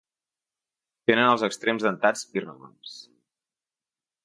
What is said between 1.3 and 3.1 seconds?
els extrems dentats irregulars.